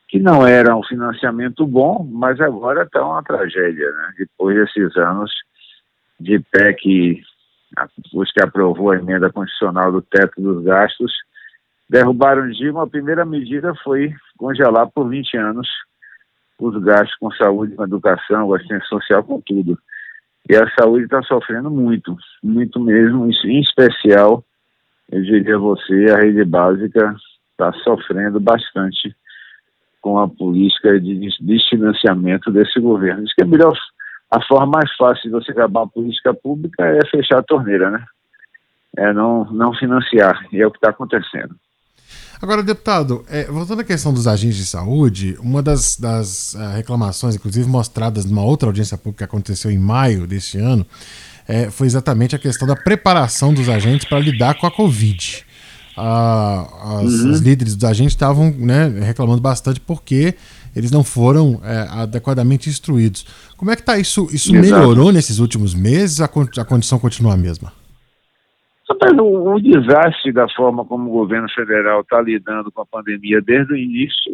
que 0.08 0.20
não 0.20 0.46
era 0.46 0.76
um 0.76 0.84
financiamento 0.84 1.66
bom, 1.66 2.08
mas 2.10 2.40
agora 2.40 2.84
está 2.84 3.06
uma 3.06 3.24
tragédia, 3.24 3.92
né? 3.92 4.14
Depois 4.18 4.56
desses 4.56 4.96
anos 4.98 5.32
de 6.20 6.40
PEC 6.40 7.22
depois 7.98 8.32
que 8.32 8.44
aprovou 8.44 8.92
a 8.92 8.98
emenda 8.98 9.32
constitucional 9.32 9.92
do 9.92 10.02
teto 10.02 10.42
dos 10.42 10.64
gastos, 10.64 11.14
derrubaram 11.90 12.44
o 12.44 12.52
Dilma. 12.52 12.84
A 12.84 12.88
primeira 12.88 13.26
medida 13.26 13.74
foi 13.84 14.14
congelar 14.38 14.90
por 14.92 15.08
20 15.08 15.38
anos 15.38 15.70
os 16.68 16.84
gastos 16.84 17.16
com 17.18 17.32
saúde, 17.32 17.76
com 17.76 17.84
educação, 17.84 18.48
com 18.48 18.54
assistência 18.54 18.88
social, 18.88 19.24
com 19.24 19.42
tudo. 19.42 19.78
E 20.50 20.56
a 20.56 20.70
saúde 20.80 21.06
está 21.06 21.22
sofrendo 21.24 21.70
muito, 21.70 22.16
muito 22.44 22.80
mesmo, 22.80 23.28
em 23.28 23.62
especial, 23.62 24.44
eu 25.12 25.22
diria 25.22 25.56
a 25.56 25.60
você, 25.60 26.06
a 26.12 26.18
rede 26.18 26.44
básica 26.46 27.16
está 27.52 27.74
sofrendo 27.84 28.40
bastante 28.40 29.16
com 30.02 30.18
a 30.18 30.28
política 30.28 31.00
de 31.00 31.30
desfinanciamento 31.42 32.52
desse 32.52 32.80
governo. 32.80 33.24
Diz 33.24 33.34
que 33.36 33.44
a 33.44 33.46
melhor, 33.46 33.78
a 34.32 34.42
forma 34.42 34.78
mais 34.78 34.92
fácil 34.96 35.24
de 35.24 35.30
você 35.30 35.52
acabar 35.52 35.84
a 35.84 35.88
política 35.88 36.34
pública 36.34 36.84
é 36.86 37.06
fechar 37.06 37.40
a 37.40 37.44
torneira, 37.44 37.92
né? 37.92 38.04
É 38.98 39.14
não, 39.14 39.46
não 39.52 39.74
financiar, 39.74 40.48
e 40.52 40.62
é 40.62 40.68
o 40.68 40.72
que 40.72 40.78
está 40.78 40.90
acontecendo. 40.90 41.56
Agora, 42.42 42.64
deputado, 42.64 43.24
é, 43.30 43.46
voltando 43.46 43.82
à 43.82 43.84
questão 43.84 44.12
dos 44.12 44.28
agentes 44.28 44.58
de 44.58 44.66
saúde, 44.66 45.38
uma 45.40 45.62
das, 45.62 45.96
das 45.96 46.56
uh, 46.56 46.76
reclamações, 46.76 47.36
inclusive 47.36 47.70
mostradas 47.70 48.26
numa 48.26 48.42
outra 48.42 48.68
audiência 48.68 48.98
pública 48.98 49.20
que 49.20 49.24
aconteceu 49.30 49.70
em 49.70 49.78
maio 49.78 50.26
deste 50.26 50.58
ano, 50.58 50.84
é, 51.48 51.70
foi 51.70 51.86
exatamente 51.86 52.36
a 52.36 52.40
questão 52.40 52.68
da 52.68 52.76
preparação 52.76 53.54
dos 53.54 53.70
agentes 53.70 54.08
para 54.08 54.20
lidar 54.20 54.56
com 54.56 54.66
a 54.66 54.72
Covid. 54.72 55.46
Ah, 55.96 57.02
as, 57.04 57.14
Uhum. 57.14 57.32
Os 57.32 57.40
líderes 57.42 57.76
dos 57.76 57.88
agentes 57.88 58.14
estavam 58.14 58.50
né, 58.52 58.88
reclamando 58.88 59.42
bastante 59.42 59.80
porque 59.80 60.34
eles 60.76 60.90
não 60.90 61.04
foram 61.04 61.60
é, 61.64 61.88
adequadamente 61.92 62.70
instruídos. 62.70 63.26
Como 63.58 63.70
é 63.70 63.76
que 63.76 63.84
tá 63.84 64.00
isso? 64.00 64.28
Isso 64.32 64.56
Exato. 64.56 64.62
melhorou 64.62 65.12
nesses 65.12 65.38
últimos 65.38 65.76
meses? 65.76 66.22
A, 66.22 66.26
a 66.26 66.66
condição 66.66 66.98
continua 66.98 67.34
a 67.34 67.38
mesma? 67.38 67.72
Mas 69.00 69.14
o, 69.18 69.54
o 69.54 69.62
desastre 69.62 70.32
da 70.32 70.48
forma 70.50 70.86
como 70.86 71.10
o 71.10 71.14
governo 71.14 71.50
federal 71.50 72.02
está 72.02 72.22
lidando 72.22 72.72
com 72.72 72.82
a 72.82 72.86
pandemia 72.86 73.42
desde 73.42 73.74
o 73.74 73.78
início, 73.78 74.34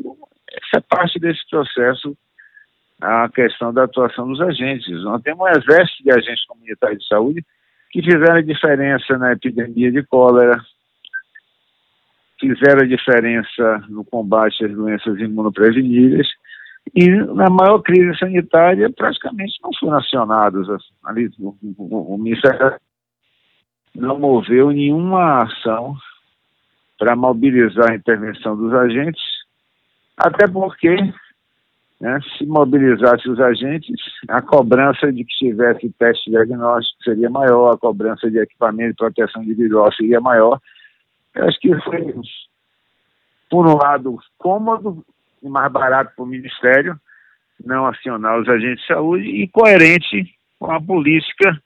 essa 0.51 0.77
é 0.77 0.81
parte 0.81 1.19
desse 1.19 1.47
processo, 1.49 2.15
a 3.01 3.29
questão 3.29 3.73
da 3.73 3.83
atuação 3.83 4.27
dos 4.27 4.41
agentes. 4.41 5.03
Nós 5.03 5.21
temos 5.21 5.41
um 5.41 5.49
exército 5.49 6.03
de 6.03 6.11
agentes 6.11 6.45
comunitários 6.45 6.99
de 6.99 7.07
saúde 7.07 7.45
que 7.91 8.01
fizeram 8.01 8.35
a 8.35 8.41
diferença 8.41 9.17
na 9.17 9.33
epidemia 9.33 9.91
de 9.91 10.03
cólera, 10.03 10.59
fizeram 12.39 12.81
a 12.81 12.87
diferença 12.87 13.83
no 13.89 14.03
combate 14.03 14.65
às 14.65 14.71
doenças 14.71 15.19
imunopreveníveis 15.19 16.27
e 16.95 17.09
na 17.09 17.49
maior 17.49 17.79
crise 17.79 18.17
sanitária 18.17 18.89
praticamente 18.89 19.59
não 19.61 19.71
foram 19.79 19.97
acionados. 19.97 20.67
Ali, 21.03 21.29
o, 21.39 21.55
o, 21.77 22.15
o 22.15 22.17
Ministério 22.17 22.77
não 23.97 24.19
moveu 24.19 24.69
nenhuma 24.69 25.41
ação 25.41 25.97
para 26.99 27.15
mobilizar 27.15 27.91
a 27.91 27.95
intervenção 27.95 28.55
dos 28.55 28.71
agentes, 28.73 29.21
até 30.15 30.47
porque, 30.47 30.95
né, 31.99 32.19
se 32.37 32.45
mobilizasse 32.45 33.27
os 33.27 33.39
agentes, 33.39 33.99
a 34.27 34.39
cobrança 34.39 35.11
de 35.11 35.23
que 35.23 35.35
tivesse 35.37 35.89
teste 35.97 36.29
diagnóstico 36.29 37.03
seria 37.03 37.29
maior, 37.29 37.73
a 37.73 37.77
cobrança 37.77 38.29
de 38.29 38.37
equipamento 38.37 38.91
de 38.91 38.97
proteção 38.97 39.43
individual 39.43 39.91
seria 39.93 40.21
maior. 40.21 40.59
Eu 41.33 41.47
acho 41.47 41.59
que 41.59 41.75
foi, 41.81 42.13
por 43.49 43.67
um 43.67 43.77
lado, 43.77 44.19
cômodo 44.37 45.03
e 45.41 45.49
mais 45.49 45.71
barato 45.71 46.13
para 46.15 46.23
o 46.23 46.27
Ministério 46.27 46.99
não 47.65 47.87
acionar 47.87 48.39
os 48.39 48.47
agentes 48.47 48.81
de 48.81 48.93
saúde 48.93 49.27
e 49.27 49.47
coerente 49.47 50.35
com 50.59 50.71
a 50.71 50.79
política 50.79 51.59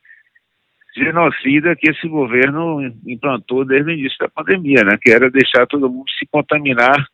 genocida 0.96 1.76
que 1.76 1.90
esse 1.90 2.08
governo 2.08 2.82
implantou 3.08 3.66
desde 3.66 3.92
o 3.92 3.94
início 3.94 4.18
da 4.20 4.30
pandemia, 4.30 4.84
né? 4.84 4.98
Que 5.02 5.12
era 5.12 5.30
deixar 5.30 5.66
todo 5.68 5.90
mundo 5.90 6.10
se 6.18 6.26
contaminar 6.28 7.08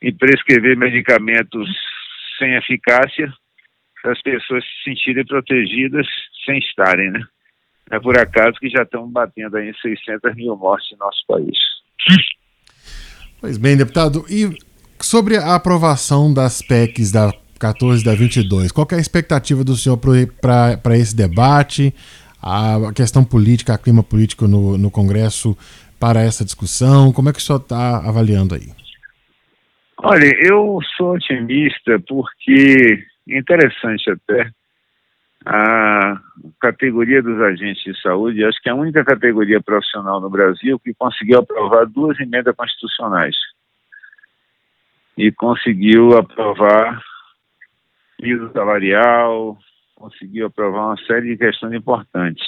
e 0.00 0.12
prescrever 0.12 0.76
medicamentos 0.76 1.68
sem 2.38 2.54
eficácia 2.54 3.32
para 4.02 4.12
as 4.12 4.22
pessoas 4.22 4.64
se 4.64 4.90
sentirem 4.90 5.24
protegidas 5.24 6.06
sem 6.44 6.58
estarem, 6.58 7.10
né? 7.10 7.20
É 7.90 7.98
por 7.98 8.18
acaso 8.18 8.58
que 8.60 8.68
já 8.68 8.82
estamos 8.82 9.10
batendo 9.10 9.56
aí 9.56 9.70
em 9.70 9.74
600 9.74 10.34
mil 10.36 10.56
mortes 10.56 10.90
no 10.92 10.98
nosso 10.98 11.24
país. 11.26 11.58
Pois 13.40 13.56
bem, 13.56 13.76
deputado, 13.76 14.26
e 14.28 14.58
sobre 15.00 15.36
a 15.36 15.54
aprovação 15.54 16.32
das 16.32 16.60
PECs 16.60 17.10
da 17.10 17.32
14 17.58 18.02
e 18.02 18.04
da 18.04 18.14
22, 18.14 18.72
qual 18.72 18.86
é 18.92 18.96
a 18.96 19.00
expectativa 19.00 19.64
do 19.64 19.74
senhor 19.74 19.96
para 19.96 20.96
esse 20.96 21.16
debate, 21.16 21.94
a 22.42 22.92
questão 22.94 23.24
política, 23.24 23.74
a 23.74 23.78
clima 23.78 24.02
político 24.02 24.46
no, 24.46 24.78
no 24.78 24.90
Congresso 24.90 25.56
para 25.98 26.20
essa 26.20 26.44
discussão? 26.44 27.12
Como 27.12 27.28
é 27.28 27.32
que 27.32 27.38
o 27.38 27.42
senhor 27.42 27.60
está 27.60 27.98
avaliando 27.98 28.54
aí? 28.54 28.68
Olha, 30.00 30.32
eu 30.40 30.78
sou 30.96 31.14
otimista 31.14 31.98
porque, 32.06 33.04
interessante 33.26 34.08
até, 34.10 34.50
a 35.44 36.20
categoria 36.60 37.22
dos 37.22 37.40
agentes 37.40 37.82
de 37.82 38.00
saúde, 38.00 38.44
acho 38.44 38.60
que 38.62 38.68
é 38.68 38.72
a 38.72 38.76
única 38.76 39.04
categoria 39.04 39.60
profissional 39.60 40.20
no 40.20 40.30
Brasil 40.30 40.78
que 40.78 40.94
conseguiu 40.94 41.38
aprovar 41.38 41.86
duas 41.86 42.18
emendas 42.20 42.54
constitucionais. 42.54 43.34
E 45.16 45.32
conseguiu 45.32 46.16
aprovar 46.16 47.02
piso 48.18 48.52
salarial, 48.52 49.58
conseguiu 49.98 50.46
aprovar 50.46 50.86
uma 50.86 51.06
série 51.06 51.30
de 51.30 51.36
questões 51.36 51.74
importantes. 51.74 52.46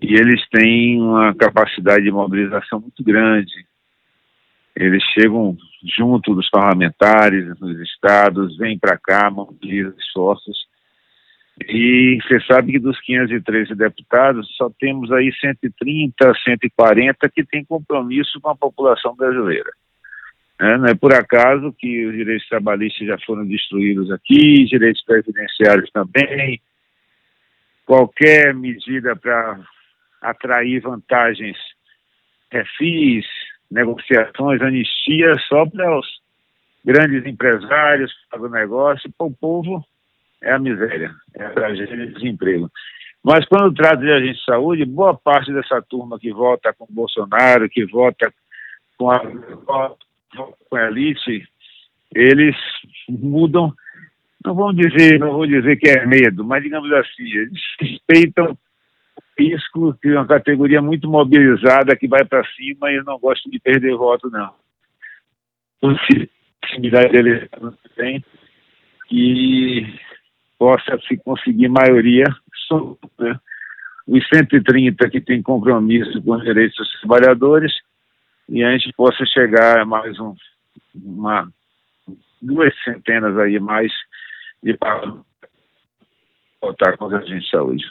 E 0.00 0.14
eles 0.14 0.46
têm 0.50 1.00
uma 1.00 1.34
capacidade 1.34 2.04
de 2.04 2.10
mobilização 2.10 2.80
muito 2.80 3.02
grande. 3.02 3.66
Eles 4.76 5.02
chegam 5.14 5.56
junto 5.96 6.34
dos 6.34 6.50
parlamentares, 6.50 7.58
nos 7.58 7.80
estados, 7.80 8.56
vêm 8.58 8.78
para 8.78 8.98
cá, 8.98 9.30
mobilizam 9.30 9.94
esforços. 9.98 10.66
E 11.68 12.18
você 12.20 12.40
sabe 12.40 12.72
que 12.72 12.78
dos 12.80 13.00
513 13.00 13.74
deputados, 13.76 14.48
só 14.56 14.68
temos 14.80 15.12
aí 15.12 15.32
130, 15.40 16.34
140 16.44 17.28
que 17.30 17.44
têm 17.44 17.64
compromisso 17.64 18.40
com 18.40 18.50
a 18.50 18.56
população 18.56 19.14
brasileira. 19.14 19.70
É, 20.60 20.78
não 20.78 20.86
é 20.86 20.94
por 20.94 21.12
acaso 21.12 21.72
que 21.72 22.06
os 22.06 22.14
direitos 22.14 22.48
trabalhistas 22.48 23.06
já 23.06 23.18
foram 23.26 23.46
destruídos 23.46 24.10
aqui, 24.12 24.64
direitos 24.64 25.02
previdenciários 25.04 25.90
também. 25.90 26.60
Qualquer 27.84 28.54
medida 28.54 29.16
para 29.16 29.58
atrair 30.22 30.80
vantagens, 30.80 31.56
refis, 32.50 33.26
negociações, 33.70 34.62
anistia 34.62 35.34
só 35.48 35.66
para 35.66 35.98
os 35.98 36.06
grandes 36.84 37.26
empresários, 37.26 38.12
para 38.30 38.40
o 38.40 38.48
negócio, 38.48 39.12
para 39.18 39.26
o 39.26 39.34
povo 39.34 39.84
é 40.40 40.52
a 40.52 40.58
miséria, 40.58 41.10
é 41.34 41.44
a 41.44 41.50
tragédia 41.50 41.96
de 41.96 42.12
desemprego. 42.14 42.70
Mas 43.22 43.46
quando 43.46 43.74
trata 43.74 43.96
de 43.96 44.12
agente 44.12 44.38
de 44.38 44.44
saúde, 44.44 44.84
boa 44.84 45.16
parte 45.16 45.52
dessa 45.52 45.80
turma 45.82 46.18
que 46.18 46.30
vota 46.30 46.74
com 46.74 46.86
Bolsonaro, 46.88 47.68
que 47.70 47.86
vota 47.86 48.32
com 48.98 49.10
a, 49.10 49.22
com 50.36 50.76
a 50.76 50.86
elite, 50.86 51.46
eles 52.14 52.56
mudam, 53.08 53.72
não 54.44 54.54
vão 54.54 54.72
dizer, 54.72 55.18
não 55.18 55.32
vou 55.32 55.46
dizer 55.46 55.76
que 55.76 55.88
é 55.88 56.06
medo, 56.06 56.44
mas 56.44 56.62
digamos 56.62 56.90
assim, 56.92 57.24
eles 57.24 57.60
respeitam 57.80 58.52
o 59.16 59.42
risco 59.42 59.96
de 60.02 60.12
uma 60.12 60.26
categoria 60.26 60.80
muito 60.80 61.08
mobilizada 61.08 61.96
que 61.96 62.08
vai 62.08 62.24
para 62.24 62.44
cima 62.52 62.90
e 62.90 63.02
não 63.02 63.18
gostam 63.18 63.50
de 63.50 63.58
perder 63.58 63.96
voto, 63.96 64.30
não. 64.30 64.54
Possibilidade 65.80 67.12
dele 67.12 67.48
tem 67.96 68.24
que 69.08 69.98
possa 70.58 70.98
se 71.06 71.16
conseguir 71.18 71.68
maioria 71.68 72.24
né, 73.18 73.38
os 74.06 74.26
130 74.28 75.10
que 75.10 75.20
tem 75.20 75.42
compromisso 75.42 76.22
com 76.22 76.32
os 76.32 76.42
direitos 76.42 76.76
dos 76.76 77.00
trabalhadores 77.00 77.72
e 78.48 78.62
a 78.62 78.70
gente 78.72 78.92
possa 78.92 79.24
chegar 79.26 79.80
a 79.80 79.84
mais 79.84 80.18
um, 80.18 80.34
uma, 80.94 81.48
duas 82.40 82.74
centenas 82.82 83.38
aí 83.38 83.58
mais 83.58 83.92
de 84.62 84.76
votar 86.60 86.96
com 86.96 87.06
os 87.06 87.14
agentes 87.14 87.44
de 87.44 87.50
saúde. 87.50 87.84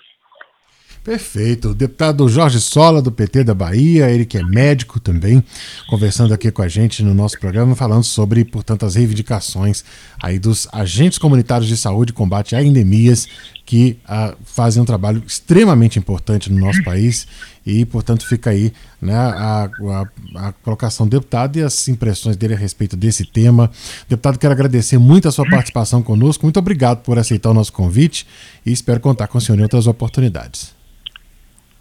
Perfeito. 1.04 1.70
O 1.70 1.76
deputado 1.76 2.30
Jorge 2.30 2.62
Sola, 2.62 3.02
do 3.02 3.12
PT 3.12 3.44
da 3.44 3.54
Bahia, 3.54 4.10
ele 4.10 4.24
que 4.24 4.38
é 4.38 4.44
médico 4.44 5.02
também, 5.02 5.44
conversando 5.90 6.34
aqui 6.34 6.50
com 6.50 6.62
a 6.62 6.68
gente 6.70 7.04
no 7.04 7.14
nosso 7.14 7.38
programa, 7.38 7.76
falando 7.76 8.06
sobre, 8.06 8.46
portanto, 8.46 8.86
as 8.86 8.96
reivindicações 8.96 9.84
aí 10.22 10.40
dos 10.40 10.66
agentes 10.72 11.18
comunitários 11.18 11.68
de 11.68 11.76
saúde 11.76 12.14
combate 12.14 12.56
a 12.56 12.64
endemias 12.64 13.28
que 13.66 14.00
ah, 14.08 14.34
fazem 14.46 14.82
um 14.82 14.86
trabalho 14.86 15.22
extremamente 15.28 16.00
importante 16.00 16.50
no 16.50 16.58
nosso 16.58 16.82
país 16.86 17.28
e, 17.66 17.84
portanto, 17.84 18.26
fica 18.26 18.52
aí 18.52 18.72
né, 19.02 19.14
a, 19.14 19.70
a, 19.70 20.48
a 20.48 20.54
colocação 20.54 21.06
do 21.06 21.10
deputado 21.10 21.58
e 21.58 21.64
as 21.64 21.86
impressões 21.90 22.38
dele 22.38 22.54
a 22.54 22.58
respeito 22.58 22.96
desse 22.96 23.26
tema. 23.26 23.70
Deputado, 24.08 24.40
quero 24.40 24.54
agradecer 24.54 24.98
muito 24.98 25.28
a 25.28 25.34
sua 25.34 25.50
participação 25.50 26.02
conosco. 26.02 26.46
Muito 26.46 26.60
obrigado 26.60 27.02
por 27.04 27.20
aceitar 27.20 27.50
o 27.50 27.54
nosso 27.54 27.74
convite 27.74 28.26
e 28.66 28.72
espero 28.72 29.02
contar 29.02 29.28
com 29.28 29.38
o 29.38 29.42
senhor 29.42 29.60
em 29.60 29.64
outras 29.64 29.86
oportunidades. 29.86 30.73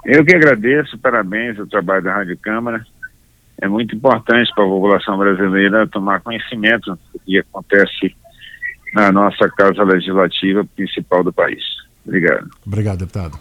Eu 0.04 0.24
que 0.24 0.34
agradeço, 0.34 0.98
parabéns 0.98 1.58
ao 1.58 1.66
trabalho 1.66 2.02
da 2.02 2.14
Rádio 2.14 2.36
Câmara. 2.38 2.84
É 3.60 3.68
muito 3.68 3.94
importante 3.94 4.52
para 4.54 4.64
a 4.64 4.68
população 4.68 5.16
brasileira 5.16 5.86
tomar 5.86 6.20
conhecimento 6.20 6.98
do 7.12 7.20
que 7.24 7.38
acontece 7.38 8.14
na 8.92 9.12
nossa 9.12 9.48
casa 9.50 9.84
legislativa 9.84 10.64
principal 10.74 11.22
do 11.22 11.32
país. 11.32 11.62
Obrigado. 12.04 12.50
Obrigado, 12.66 12.98
deputado. 12.98 13.38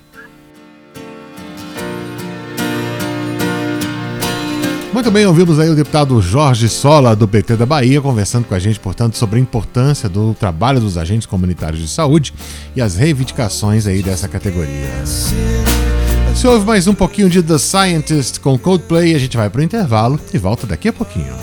Muito 4.93 5.09
bem, 5.09 5.25
ouvimos 5.25 5.57
aí 5.57 5.69
o 5.69 5.75
deputado 5.75 6.21
Jorge 6.21 6.67
Sola, 6.67 7.15
do 7.15 7.25
PT 7.25 7.55
da 7.55 7.65
Bahia, 7.65 8.01
conversando 8.01 8.45
com 8.45 8.53
a 8.53 8.59
gente, 8.59 8.79
portanto, 8.79 9.15
sobre 9.17 9.39
a 9.39 9.41
importância 9.41 10.09
do 10.09 10.33
trabalho 10.33 10.81
dos 10.81 10.97
agentes 10.97 11.25
comunitários 11.25 11.81
de 11.81 11.87
saúde 11.87 12.33
e 12.75 12.81
as 12.81 12.97
reivindicações 12.97 13.87
aí 13.87 14.03
dessa 14.03 14.27
categoria. 14.27 14.89
Se 16.41 16.47
ouve 16.47 16.65
mais 16.65 16.87
um 16.87 16.95
pouquinho 16.95 17.29
de 17.29 17.43
The 17.43 17.59
Scientist 17.59 18.39
com 18.39 18.57
Coldplay, 18.57 19.13
a 19.13 19.19
gente 19.19 19.37
vai 19.37 19.47
pro 19.47 19.61
intervalo 19.61 20.19
e 20.33 20.39
volta 20.39 20.65
daqui 20.65 20.87
a 20.87 20.91
pouquinho. 20.91 21.35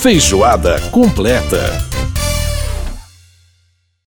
Feijoada 0.00 0.80
completa. 0.92 1.89